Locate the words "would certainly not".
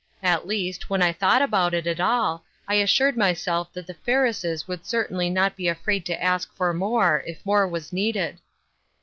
4.67-5.55